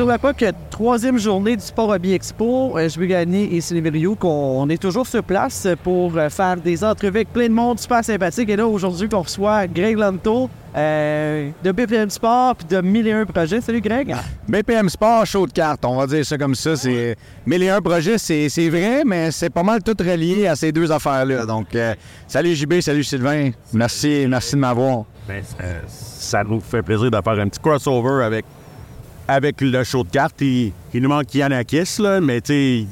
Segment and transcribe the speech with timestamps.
[0.00, 4.14] Sur la POC, troisième journée du Sport Hobby Expo, euh, je veux gagner et Silverio
[4.14, 8.02] qu'on est toujours sur place pour euh, faire des entrevues avec plein de monde super
[8.02, 8.48] sympathique.
[8.48, 13.60] Et là, aujourd'hui, on reçoit Greg Lanto euh, de BPM Sport puis de 1001 projets.
[13.60, 14.16] Salut Greg.
[14.48, 16.76] BPM Sport, show de cartes, on va dire ça comme ça.
[16.76, 17.14] C'est
[17.44, 21.44] 1001 projets, c'est c'est vrai, mais c'est pas mal tout relié à ces deux affaires-là.
[21.44, 21.94] Donc, euh,
[22.26, 23.50] salut JB, salut Sylvain.
[23.74, 25.04] Merci, merci de m'avoir.
[25.28, 28.46] Ben, ça, ça nous fait plaisir de faire un petit crossover avec,
[29.30, 30.40] avec le show de cartes.
[30.40, 32.86] Il, nous manque Yanakis, là, mais tu sais,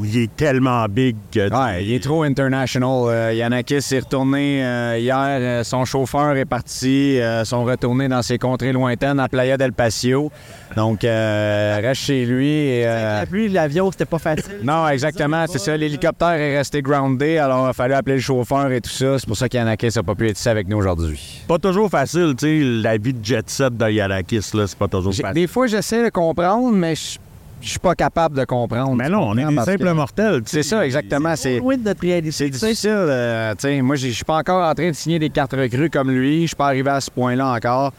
[0.00, 1.48] il est tellement big que.
[1.52, 3.08] Ouais, il est trop international.
[3.08, 5.14] Euh, Yanakis est retourné euh, hier.
[5.18, 7.20] euh, son chauffeur est parti.
[7.20, 10.32] euh, sont retournés dans ses contrées lointaines à Playa del Patio.
[10.76, 12.48] Donc, euh, reste chez lui.
[12.48, 14.58] Et, euh, La pluie, l'avion, c'était pas facile.
[14.64, 15.44] non, exactement.
[15.48, 15.76] C'est ça.
[15.76, 17.38] L'hélicoptère est resté groundé.
[17.38, 19.18] Alors, il a fallu appeler le chauffeur et tout ça.
[19.18, 21.42] C'est pour ça qu'Yanakis n'a pas pu être ici avec nous aujourd'hui.
[21.46, 24.88] Pas toujours facile, tu sais, la vie de jet set de Yanakis, là, c'est pas
[24.88, 25.34] toujours facile.
[25.34, 27.18] Des fois, j'essaie de comprendre, mais je
[27.64, 28.94] je suis pas capable de comprendre.
[28.94, 30.42] Mais non, on est des simples mortels.
[30.46, 31.34] C'est ça, exactement.
[31.36, 32.30] C'est Loin de notre réalité.
[32.32, 32.90] c'est difficile.
[32.92, 36.10] euh, moi, j'ai- je suis pas encore en train de signer des cartes recrues comme
[36.10, 36.42] lui.
[36.42, 37.92] Je suis pas arrivé à ce point-là encore.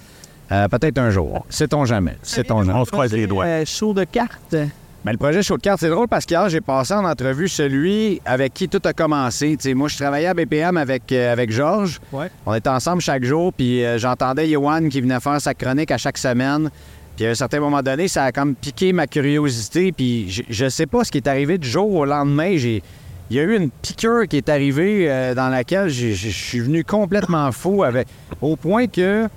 [0.52, 1.46] Euh, Peut-être un jour.
[1.50, 2.18] Sait-on jamais.
[2.22, 2.80] Sait-on jamais.
[2.80, 3.46] On se croise les doigts.
[3.46, 4.56] Euh, show de cartes.
[5.04, 8.20] Mais le projet Show de cartes, c'est drôle parce qu'hier, j'ai passé en entrevue celui
[8.26, 9.56] avec qui tout a commencé.
[9.56, 12.00] Tu sais, moi, je travaillais à BPM avec, euh, avec Georges.
[12.12, 12.28] Ouais.
[12.46, 15.98] On était ensemble chaque jour, puis euh, j'entendais Yohan qui venait faire sa chronique à
[16.00, 16.72] chaque semaine.
[17.16, 19.92] Puis à un certain moment donné, ça a comme piqué ma curiosité.
[19.92, 22.58] Puis je, je sais pas ce qui est arrivé du jour au lendemain.
[22.58, 22.82] J'ai,
[23.30, 26.84] il y a eu une piqûre qui est arrivée euh, dans laquelle je suis venu
[26.84, 27.84] complètement fou
[28.42, 29.28] au point que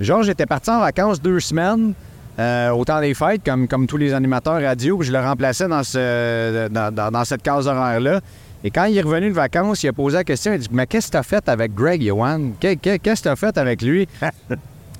[0.00, 1.94] Georges était parti en vacances deux semaines.
[2.40, 5.82] euh, au temps des fêtes, comme, tous les animateurs radio, puis je le remplaçais dans,
[5.82, 8.20] ce, dans, dans- dans cette case horaire-là.
[8.62, 10.68] Et quand il est revenu de vacances, il a posé la question, il a dit
[10.72, 12.52] «Mais qu'est-ce que t'as fait avec Greg, Yohan?
[12.60, 14.06] Que- que- Qu'est-ce que t'as fait avec lui?»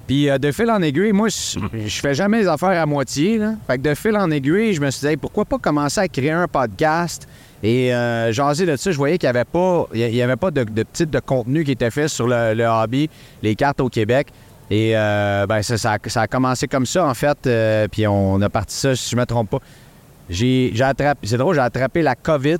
[0.09, 3.39] Puis euh, de fil en aiguille, moi, je, je fais jamais les affaires à moitié.
[3.39, 3.53] Là.
[3.69, 6.09] Fait que de fil en aiguille, je me suis dit, Hey, pourquoi pas commencer à
[6.09, 7.29] créer un podcast?
[7.63, 10.51] Et euh, jaser de ça, je voyais qu'il n'y avait pas, il y avait pas
[10.51, 13.09] de, de type de contenu qui était fait sur le, le hobby,
[13.43, 14.29] les cartes au Québec.
[14.71, 17.39] Et euh, ben, ça, ça a- ça a commencé comme ça, en fait.
[17.47, 19.59] euh, puis on a parti ça, si je me trompe pas.
[20.31, 22.59] J'ai j'ai attrapé, c'est drôle, j'ai attrapé la COVID.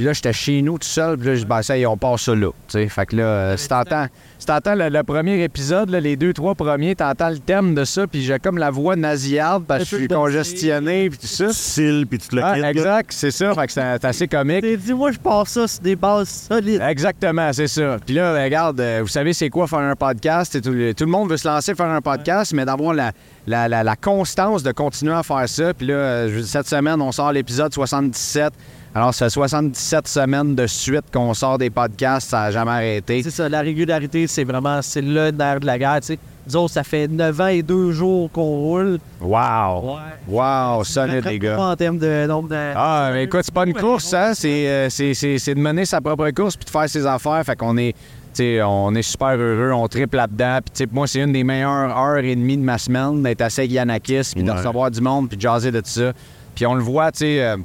[0.00, 1.18] Puis là, j'étais chez nous tout seul.
[1.18, 2.46] Puis là, je dis, ben, ça y est, on part ça là.
[2.68, 4.06] Tu sais, fait que là, euh, si t'entends,
[4.38, 7.84] si t'entends le, le premier épisode, là, les deux, trois premiers, t'entends le thème de
[7.84, 8.06] ça.
[8.06, 11.10] Puis j'ai comme la voix nasillarde parce que je suis congestionné.
[11.10, 11.52] Puis tout ça.
[11.52, 13.52] Style, puis tu le Ah, exact, c'est ça.
[13.54, 14.62] Fait que c'est c'est assez comique.
[14.62, 16.80] T'es dit, moi, je pars ça sur des bases solides.
[16.88, 17.98] Exactement, c'est ça.
[18.06, 20.62] Puis là, ben, regarde, euh, vous savez c'est quoi faire un podcast?
[20.62, 23.12] Tout, le- tout le monde veut se lancer faire un podcast, mais d'avoir la,
[23.46, 25.74] la, la- la constance de continuer à faire ça.
[25.74, 28.54] Puis là, euh, cette semaine, on sort l'épisode 77.
[28.94, 33.22] Alors, fait 77 semaines de suite qu'on sort des podcasts, ça n'a jamais arrêté.
[33.22, 36.18] C'est ça, la régularité, c'est vraiment, c'est le nerf de la guerre, tu sais.
[36.48, 38.98] Nous autres, ça fait 9 ans et 2 jours qu'on roule.
[39.20, 39.98] Wow!
[40.26, 41.60] Wow, solide, les gars.
[41.60, 42.56] En termes de nombre de...
[42.74, 44.32] Ah, mais écoute, c'est pas une course, hein?
[44.34, 47.42] C'est, euh, c'est, c'est- c'est de mener sa propre course puis de faire ses affaires.
[47.44, 47.98] Fait qu'on est, tu
[48.42, 50.58] sais, on est super heureux, on triple là-dedans.
[50.64, 53.42] Puis, tu sais, moi, c'est une des meilleures heures et demie de ma semaine d'être
[53.42, 54.56] avec Yanakis puis de Ouais.
[54.56, 56.12] recevoir du monde puis de jaser de tout ça.
[56.56, 57.56] Puis on le voit, tu sais, euh,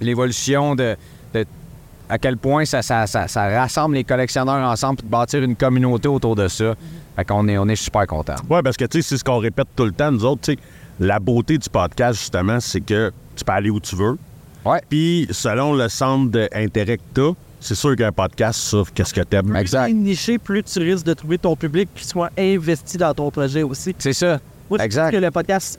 [0.00, 0.96] l'évolution de,
[1.34, 1.44] de-
[2.08, 5.56] à quel point ça, ça, ça- ça rassemble les collectionneurs ensemble puis de bâtir une
[5.56, 6.74] communauté autour de ça.
[7.16, 8.36] Fait qu'on est, on est super contents.
[8.48, 10.52] Ouais, parce que tu sais, c'est ce qu'on répète tout le temps, nous autres, tu
[10.52, 10.58] sais,
[11.00, 14.16] la beauté du podcast, justement, c'est que tu peux aller où tu veux.
[14.64, 14.80] Ouais.
[14.88, 17.30] Puis, selon le centre d'intérêt que t'as,
[17.60, 19.54] c'est sûr qu'un podcast sur qu'est-ce que t'aimes?
[19.56, 19.84] Exact.
[19.86, 23.12] Plus tu es niché, plus tu risques de trouver ton public qui soit investi dans
[23.14, 23.94] ton projet aussi.
[23.98, 24.38] C'est ça.
[24.70, 25.10] Moi, je Exact.
[25.12, 25.78] que le podcast,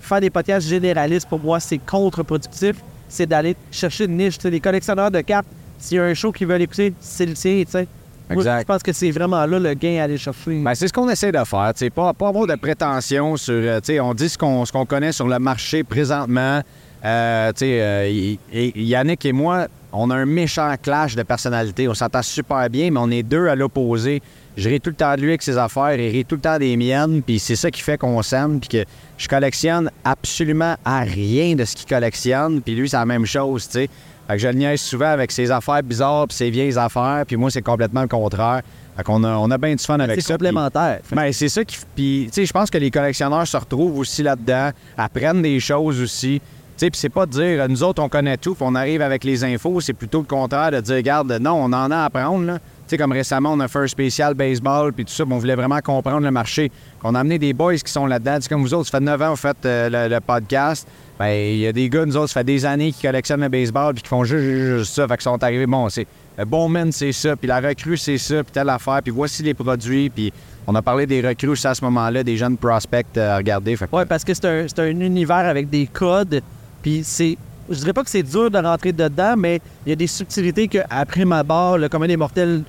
[0.00, 2.76] faire des podcasts généralistes, pour moi, c'est contre-productif.
[3.14, 4.38] C'est d'aller chercher une niche.
[4.42, 5.46] Les collectionneurs de cartes,
[5.78, 7.86] s'il y a un show qu'ils veulent écouter, c'est le tien, tu sais.
[8.28, 8.60] Moi, Exact.
[8.62, 10.58] je pense que c'est vraiment là le gain à aller chercher.
[10.62, 11.72] Ben, c'est ce qu'on essaie de faire.
[11.74, 13.54] tu sais, Pas, pas avoir de prétention sur.
[13.54, 16.60] euh, tu sais, on dit ce qu'on ce qu'on connaît sur le marché présentement.
[17.04, 21.86] Euh, euh, y- y- Yannick et moi, on a un méchant clash de personnalité.
[21.86, 24.22] On s'entend super bien, mais on est deux à l'opposé.
[24.56, 26.58] Je ris tout le temps de lui avec ses affaires, il rit tout le temps
[26.58, 28.84] des miennes, puis c'est ça qui fait qu'on s'aime, puis que
[29.18, 33.66] je collectionne absolument à rien de ce qu'il collectionne, puis lui, c'est la même chose,
[33.66, 33.88] tu sais.
[34.26, 37.36] Fait que je le niaise souvent avec ses affaires bizarres, puis ses vieilles affaires, puis
[37.36, 38.62] moi, c'est complètement le contraire.
[38.96, 40.38] Fait qu'on a, on a bien du fun avec c'est ça.
[40.38, 41.00] puis- complémentaire.
[41.16, 41.76] ben, c'est ça qui.
[41.94, 46.00] Puis, tu sais, je pense que les collectionneurs se retrouvent aussi là-dedans, apprennent des choses
[46.00, 46.40] aussi.
[46.40, 46.50] Tu
[46.86, 49.24] sais, puis c'est pas de dire, nous autres, on connaît tout, puis on arrive avec
[49.24, 49.80] les infos.
[49.80, 52.58] C'est plutôt le contraire de dire, regarde, non, on en a à apprendre, là.
[52.96, 56.20] Comme récemment, on a fait un spécial baseball, puis tout ça, on voulait vraiment comprendre
[56.20, 56.70] le marché.
[57.02, 58.38] On a amené des boys qui sont là-dedans.
[58.40, 60.86] C'est comme vous autres, ça fait 9 ans, vous faites euh, le, podcast.
[61.18, 63.48] Ben, il y a des gars, nous autres, ça fait des années qui collectionnent le
[63.48, 65.06] baseball, puis qui font juste, juste, ça.
[65.06, 66.06] Fait qu'ils sont arrivés, bon, c'est
[66.36, 69.42] le bon man, c'est ça, puis la recrue, c'est ça, puis telle affaire, puis voici
[69.44, 70.32] les produits, puis
[70.66, 73.76] on a parlé des recrues à ce moment-là, des jeunes prospects euh, à regarder.
[73.76, 76.42] Que- Ouais, parce que c'est un, un univers avec des codes,
[76.82, 77.36] puis c'est.
[77.70, 80.68] Je dirais pas que c'est dur de rentrer dedans, mais il y a des subtilités
[80.68, 82.62] qu'après ma barre, le commun des mortels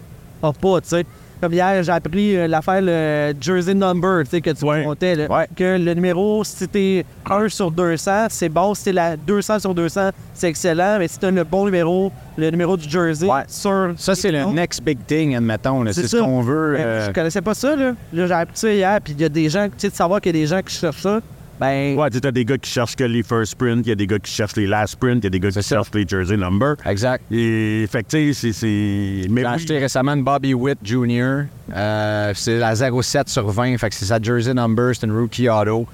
[0.53, 1.05] pas, tu sais.
[1.41, 4.85] Comme hier, j'ai appris euh, l'affaire le Jersey Number, tu sais, que tu Ouais.
[4.85, 5.27] comptais, là.
[5.29, 5.47] Ouais.
[5.53, 8.73] Que le numéro, si t'es 1 sur 200, c'est bon.
[8.73, 10.95] Si t'es la 200 sur 200, c'est excellent.
[10.97, 13.43] Mais si t'as le bon numéro, le numéro du Jersey, Ouais.
[13.49, 13.93] sur.
[13.97, 15.83] Ça, c'est le next big thing, admettons.
[15.91, 16.77] C'est ce qu'on veut.
[16.79, 17.91] Euh, Je connaissais pas ça, là.
[18.13, 20.21] Là, j'ai appris ça hier, puis il y a des gens, tu sais, de savoir
[20.21, 21.19] qu'il y a des gens qui cherchent ça,
[21.59, 21.97] ben.
[21.97, 24.07] Ouais, tu t'as des gars qui cherchent que les first sprint, il y a des
[24.07, 25.61] gars qui cherchent les last sprint, il y a des gars qui ça.
[25.61, 26.75] cherchent les jersey number.
[26.85, 27.23] Exact.
[27.31, 29.43] Et, fait que, tu sais, c'est- J'ai oui.
[29.45, 31.45] acheté récemment une Bobby Witt Jr.
[31.73, 33.77] Euh, c'est la 07 sur 20.
[33.77, 34.93] Fait que c'est sa jersey number.
[34.95, 35.85] C'est une rookie auto.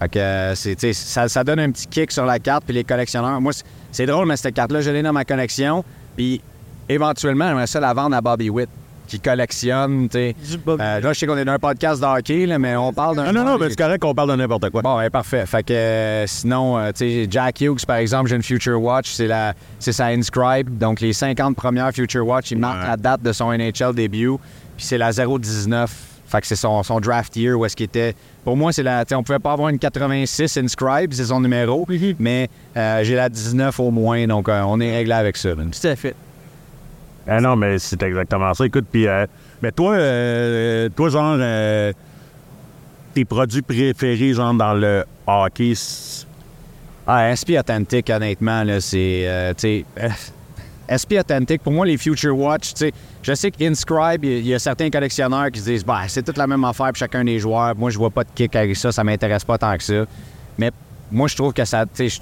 [0.00, 2.64] Fait que euh, c'est, ça, ça donne un petit kick sur la carte.
[2.64, 5.84] Puis les collectionneurs, moi, c'est, c'est drôle, mais cette carte-là, je l'ai dans ma collection.
[6.16, 6.40] Puis
[6.88, 8.68] éventuellement, j'aimerais ça la vendre à Bobby Witt,
[9.10, 10.34] qui collectionne, tu sais.
[10.68, 13.16] Euh, là, je sais qu'on est dans un podcast de hockey, là, mais on parle
[13.16, 13.32] d'un.
[13.32, 14.82] Non, non, non, mais c'est correct qu'on parle de n'importe quoi.
[14.82, 15.44] Bon, ouais, parfait.
[15.46, 19.10] Fait que euh, sinon, euh, tu sais, Jack Hughes, par exemple, j'ai une Future Watch,
[19.10, 20.78] c'est la c'est sa Inscribe.
[20.78, 22.86] Donc, les 50 premières Future Watch, il marque Ouais.
[22.88, 24.30] la date de son NHL début.
[24.76, 25.90] Puis c'est la 019.
[26.26, 28.14] Fait que c'est son, son draft year où est-ce qu'il était.
[28.44, 29.04] Pour moi, c'est la.
[29.14, 31.84] on pouvait pas avoir une 86 Inscribe, c'est son numéro.
[32.20, 35.50] Mais euh, j'ai la 19 au moins, donc euh, on est réglé avec ça.
[35.54, 36.14] Tout à fait.
[37.26, 38.64] Ah non, mais c'est exactement ça.
[38.66, 39.26] Écoute, puis, euh,
[39.62, 41.92] mais toi, euh, toi, genre, euh,
[43.14, 45.74] tes produits préférés, genre, dans le hockey,
[47.06, 49.22] Ah, SP Authentic, honnêtement, là, c'est.
[49.26, 50.08] euh, tu euh,
[50.90, 52.92] SP Authentic, pour moi, les Future Watch, tu sais,
[53.22, 56.36] je sais qu'Inscribe, il y, y a certains collectionneurs qui se disent, bah, c'est toute
[56.36, 57.76] la même affaire pour chacun des joueurs.
[57.76, 60.04] Moi, je vois pas de kick avec ça, ça m'intéresse pas tant que ça.
[60.58, 60.70] Mais
[61.12, 62.20] moi, je trouve que ça, tu sais,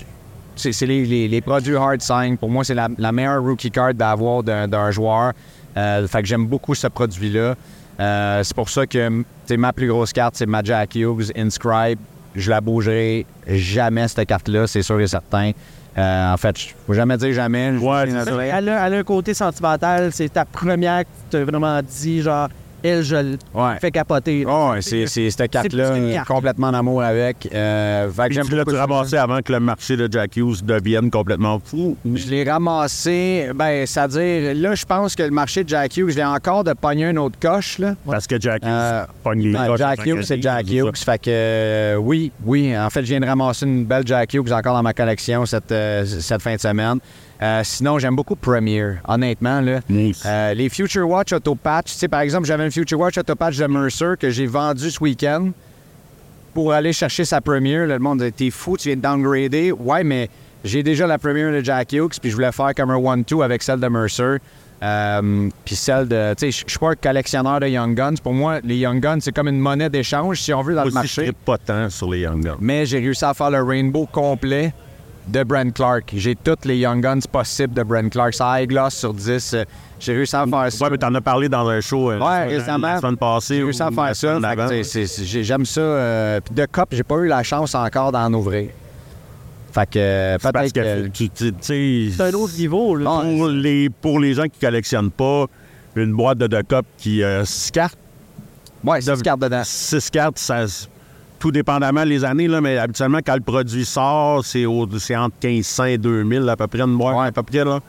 [0.58, 2.36] c'est c'est les, les- les produits hard sign.
[2.36, 5.32] Pour moi, c'est la, la meilleure rookie card d'avoir d'un d'un joueur.
[5.76, 7.54] Euh, fait que j'aime beaucoup ce produit-là.
[8.00, 9.24] Euh, c'est pour ça que
[9.56, 11.98] ma plus grosse carte, c'est ma Jack Hughes Inscribe.
[12.36, 15.50] Je la bougerai jamais, cette carte-là, c'est sûr et certain.
[15.96, 17.72] Euh, en fait, je- faut jamais dire jamais.
[17.74, 18.06] Je- Ouais.
[18.52, 20.10] Elle a, elle a un côté sentimental.
[20.12, 22.48] C'est ta première que tu t'as vraiment dit, genre,
[22.88, 23.76] elle, je le Ouais.
[23.80, 24.44] fais capoter.
[24.48, 26.28] Oh, ouais, c'est c'est cette carte-là, carte.
[26.28, 27.48] complètement en amour avec.
[27.54, 30.62] Euh, fait que Puis j'aime tu l'as ramassé avant que le marché de Jack Hughes
[30.64, 31.96] devienne complètement fou?
[32.04, 36.16] Je l'ai ramassé, ben, c'est-à-dire, là, je pense que le marché de Jack Hughes, je
[36.16, 37.94] l'ai encore de pogner une autre coche, là.
[38.06, 40.66] Parce que Jack Hughes Euh, pogne les coches Jack Hughes, c'est Jack.
[40.70, 40.96] Hughes.
[40.96, 42.76] Fait que euh, oui, oui.
[42.76, 45.70] En fait, je viens de ramasser une belle Jack Hughes encore dans ma collection cette,
[45.72, 46.98] euh, cette fin de semaine.
[47.40, 49.60] Euh, sinon, j'aime beaucoup Premier, honnêtement.
[49.60, 49.80] Là.
[49.88, 50.22] Nice.
[50.26, 53.34] Euh, les Future Watch Auto Patch, tu sais, par exemple, j'avais une Future Watch Auto
[53.36, 55.50] Patch de Mercer que j'ai vendu ce week-end
[56.52, 57.86] pour aller chercher sa Premier.
[57.86, 59.70] Là, le monde dit T'es fou, tu viens de downgrader.
[59.72, 60.28] Ouais, mais
[60.64, 63.62] j'ai déjà la Premier de Jack Hughes, puis je voulais faire comme un one-two avec
[63.62, 64.38] celle de Mercer.
[64.82, 66.34] Euh, puis celle de.
[66.34, 68.14] Tu sais, je je suis pas un collectionneur de Young Guns.
[68.22, 70.90] Pour moi, les Young Guns, c'est comme une monnaie d'échange, si on veut, dans le
[70.90, 71.22] je marché.
[71.22, 72.56] trippe pas tant sur les Young Guns.
[72.60, 74.72] Mais j'ai réussi à faire le rainbow complet
[75.28, 76.12] de Brent Clark.
[76.16, 78.34] J'ai toutes les Young Guns possibles de Brent Clark.
[78.34, 79.54] Ça high gloss sur 10.
[79.54, 79.64] euh,
[80.00, 80.84] J'ai réussi à faire ça.
[80.84, 82.94] Ouais, mais t'en as parlé dans un show euh, Ouais, la- récemment.
[82.94, 83.56] la semaine passée.
[83.56, 84.38] J'ai réussi à faire ça.
[85.42, 85.80] J'aime ça.
[85.80, 88.70] euh, Puis de cop, j'ai pas eu la chance encore d'en ouvrir.
[89.72, 91.12] Fait que euh, C'est parce peut-être que que.
[91.12, 93.04] tu tu- tu sais, C'est un autre niveau, là.
[93.22, 95.44] pour les, pour les gens qui collectionnent pas,
[95.94, 97.98] une boîte de deux copes qui a six cartes,
[98.84, 99.62] Ouais, c'est une carte dedans.
[99.64, 100.64] six cartes, ça,
[101.38, 105.98] tout dépendamment les années, là, mais habituellement, quand le produit sort, c'est, entre 1500 et
[105.98, 107.26] 2000 à peu près, une boîte, Ouais.
[107.28, 107.80] à peu près, là.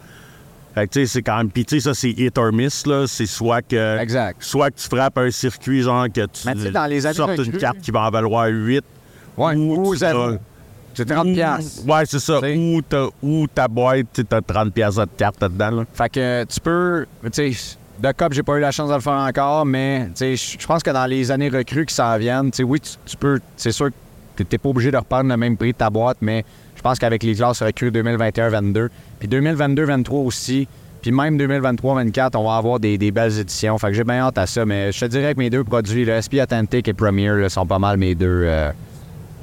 [0.75, 1.49] Fait que, tu sais, c'est quand même...
[1.49, 3.05] Puis, tu sais, ça, c'est hit or miss, là.
[3.07, 3.97] C'est soit que...
[3.99, 4.37] Exact.
[4.43, 7.15] Soit que tu frappes un circuit, genre, que tu Mais tu sais, dans les années
[7.15, 8.83] sortes une carte qui va en valoir 8.
[9.35, 10.33] Ouais, ou zéro.
[10.93, 11.87] C'est 30 piastres.
[11.87, 12.39] Ouais, c'est ça.
[12.39, 12.55] T'sais.
[13.23, 15.85] Ou, ta boîte, tu as 30 piastres de carte dedans, là.
[15.93, 19.01] Fait que tu peux, tu sais, de cop, j'ai pas eu la chance de le
[19.01, 22.63] faire encore, mais tu je pense que dans les années recrues qui s'en viennent, tu
[22.63, 23.89] oui, tu, tu peux, c'est sûr
[24.35, 26.97] que t'es pas obligé de reprendre le même prix de ta boîte, mais je pense
[26.97, 28.87] qu'avec les classes recrues 2021-22,
[29.19, 30.67] puis 2022-23 aussi,
[31.01, 33.77] puis même 2023-24, on va avoir des, des belles éditions.
[33.77, 36.05] Fait que j'ai bien hâte à ça, mais je te dirais que mes deux produits,
[36.05, 38.43] le SP Authentic et Premier, là, sont pas mal mes deux.
[38.45, 38.71] euh,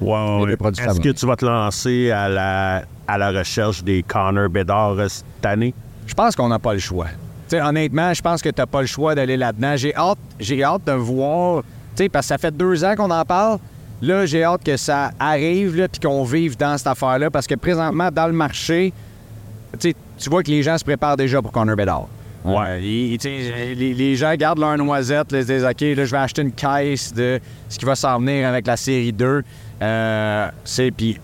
[0.00, 0.46] ouais.
[0.46, 4.48] deux produits Est-ce que tu vas te lancer à la, à la recherche des Connor
[4.48, 5.74] Bedard euh, cette année?
[6.06, 7.06] Je pense qu'on n'a pas le choix.
[7.54, 9.76] Honnêtement, je pense que tu n'as pas le choix d'aller là-dedans.
[9.76, 11.62] J'ai hâte, j'ai hâte de voir,
[11.94, 13.58] tu sais, parce que ça fait deux ans qu'on en parle.
[14.02, 17.54] Là, j'ai hâte que ça arrive, là, puis qu'on vive dans cette affaire-là, parce que
[17.54, 18.92] présentement, dans le marché,
[19.78, 19.94] tu
[20.30, 22.08] vois que les gens se préparent déjà pour Connor Bedard.
[22.44, 22.54] Ouais.
[22.68, 26.04] Euh, il- sais, les, les gens gardent leur noisette, là, ils se disent OK, là,
[26.04, 29.42] je vais acheter une caisse de ce qui va s'en venir avec la série 2.
[29.82, 31.18] Euh, c'est puis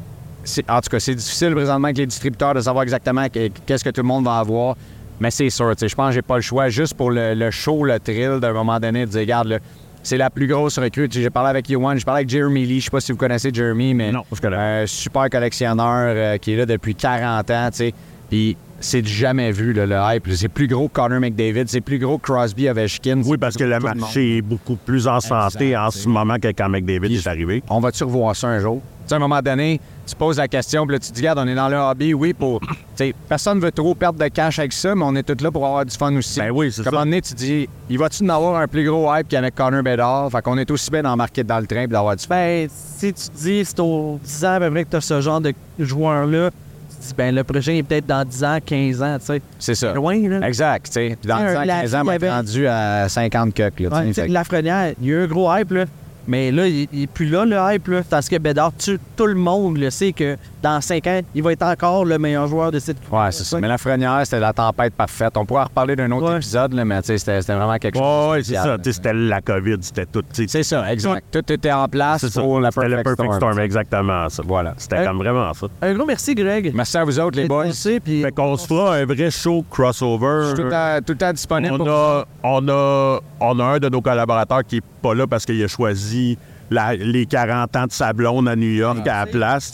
[0.45, 3.85] c'est- en tout cas, c'est difficile présentement avec les distributeurs de savoir exactement que- qu'est-ce
[3.85, 4.76] que tout le monde va avoir.
[5.21, 7.35] Mais c'est sûr, tu sais, je pense que j'ai pas le choix juste pour le,
[7.35, 9.59] le show, le thrill d'un moment donné de dire, regarde, là,
[10.02, 11.09] c'est la plus grosse recrue.
[11.11, 13.50] J'ai parlé avec Yohan, j'ai parlé avec Jeremy Lee, je sais pas si vous connaissez
[13.52, 17.76] Jeremy, mais Non, je un super collectionneur euh, qui est là depuis 40 ans, tu
[17.76, 17.95] sais.
[18.28, 20.28] Puis c'est jamais vu, là, le hype.
[20.35, 23.23] C'est plus gros que Connor McDavid, c'est plus gros que Crosby Ovechkin.
[23.25, 26.49] Oui, parce que le marché est beaucoup plus en santé Exact, en ce moment que
[26.49, 27.62] quand McDavid est arrivé.
[27.69, 28.81] On va-tu revoir ça un jour?
[29.02, 31.21] Tu sais, à un moment donné, tu poses la question, puis là, tu te dis,
[31.21, 32.61] regarde, on est dans le hobby, oui, pour.
[32.61, 32.66] Tu
[32.97, 35.64] sais, personne veut trop perdre de cash avec ça, mais on est tous là pour
[35.64, 36.40] avoir du fun aussi.
[36.40, 36.99] Ben oui, c'est Comme ça.
[36.99, 39.28] à un moment donné, tu te dis, il va-tu en avoir un plus gros hype
[39.28, 40.30] qu'avec Connor Bedard?
[40.30, 42.35] Fait qu'on est aussi bien d'embarquer dans le train et d'avoir du fun.
[42.35, 45.00] Ben, si tu te dis, c'est aux 10 ans à peu près que tu as
[45.00, 46.50] ce genre de joueur-là,
[46.90, 49.42] tu te dis, ben, le prochain est peut-être dans 10 ans, 15 ans, tu sais.
[49.59, 49.92] C'est ça.
[49.94, 50.47] Loin, là.
[50.47, 51.16] Exact, tu sais.
[51.21, 53.88] Puis dans Un 10 ans, 15 ans, on va être rendu à 50 coques, là,
[53.90, 55.85] tu Ouais, que- Lafrenière, il y a eu un gros hype, là.
[56.29, 58.02] Mais là, il, il est plus là, le hype, là.
[58.09, 61.52] Parce que Bédard, tu- tout le monde le sait que dans 5 ans, il va
[61.52, 63.59] être encore le meilleur joueur de cette Ouais, c'est ça.
[63.61, 65.37] Mais la frenière, c'était la tempête parfaite.
[65.37, 66.37] On pourra en reparler d'un autre Ouais.
[66.37, 68.31] épisode, là, mais c'était c'était vraiment quelque chose.
[68.31, 68.76] Ouais, de c'est ça.
[68.83, 70.23] C'était la COVID, c'était tout.
[70.33, 71.25] C'est ça, exact.
[71.33, 72.40] Tout était en place C'est ça.
[72.40, 73.52] pour la C'était perfect, le Perfect Storm.
[73.52, 73.59] storm.
[73.64, 74.42] exactement ça.
[74.47, 74.75] Voilà.
[74.76, 75.66] C'était Euh, comme vraiment ça.
[75.83, 76.73] Un gros merci, Greg.
[76.75, 77.64] Merci à vous autres, les boys.
[77.66, 80.40] passé, puis- Fait qu'on se fera un vrai show crossover.
[80.42, 83.59] Je suis tout le temps, tout le temps disponible On pour a, on, a, on
[83.61, 86.38] a un de nos collaborateurs qui est pas là parce qu'il a choisi
[86.73, 89.73] la- les 40 ans de sa blonde à New York à la place.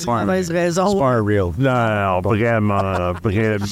[0.50, 0.88] Raison.
[0.92, 1.50] C'est pas un real.
[1.58, 3.64] Non, vraiment, vraiment,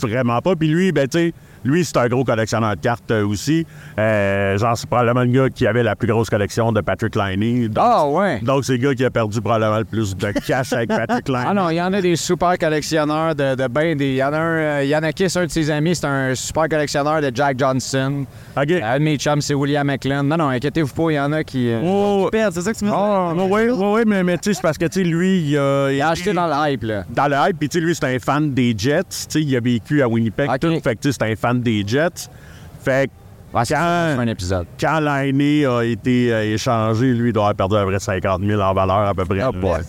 [0.00, 0.56] vraiment pas.
[0.56, 3.66] Puis lui, ben, tu sais, lui, c'est un gros collectionneur de cartes euh, aussi.
[3.98, 7.68] Euh, genre, c'est probablement le gars qui avait la plus grosse collection de Patrick Liney.
[7.68, 8.40] Donc, Ah, ouais.
[8.40, 11.44] donc c'est le gars qui a perdu probablement le plus de cash avec Patrick Liney.
[11.48, 14.10] Ah non, il y en a des super collectionneurs de, de ben des.
[14.10, 17.30] Il y en a un, euh, un de ses amis, c'est un super collectionneur de
[17.34, 18.24] Jack Johnson.
[18.56, 18.70] OK.
[18.82, 20.22] Un de mes chums, c'est William McLean.
[20.24, 21.68] Non, non, inquiétez-vous pas, il y en a qui.
[21.70, 22.96] euh, Oh, Perdre, c'est ça que tu me dis?
[22.98, 25.58] oh, oui, oui, oui, mais, mais tu sais, c'est parce que, tu sais, lui, il
[25.58, 25.90] a...
[25.90, 27.04] il a acheté dans le hype, là.
[27.10, 29.02] dans le hype, puis tu sais, lui, c'est un fan des Jets.
[29.04, 30.48] Tu sais, il a vécu à Winnipeg.
[30.50, 30.58] Ok.
[30.60, 30.80] tout.
[30.82, 32.28] Fait que, tu sais, c'est un fan des Jets.
[32.84, 33.12] Fait que
[33.52, 33.76] Ouais, Quand-
[34.20, 34.66] un épisode.
[34.80, 38.42] quand l'année a été euh, échangé, lui, il doit avoir perdu à peu près 50
[38.44, 39.42] 000 en valeur à peu près.
[39.42, 39.80] Oh boy.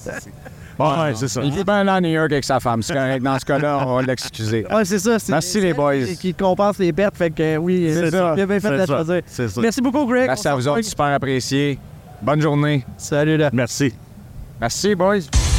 [0.80, 1.42] Ouais, c'est ça.
[1.44, 2.82] Il vit bien là à New York avec sa femme.
[2.82, 3.22] C'est correct.
[3.22, 4.66] Dans ce cas-là, on va l'excuser.
[4.74, 5.18] Ouais, c'est ça.
[5.30, 5.94] Merci, les boys.
[6.20, 8.34] Qui compense les pertes, fait que oui, C'est ça.
[8.34, 8.96] bien fait de la ça.
[8.96, 9.22] choisir.
[9.28, 9.62] C'est ça.
[9.62, 10.26] Merci beaucoup, Greg.
[10.26, 11.78] Merci On à vous autres, super apprécié.
[12.20, 12.84] Bonne journée.
[12.98, 13.52] Salut, là.
[13.54, 13.94] Merci.
[14.60, 15.51] Merci, boys.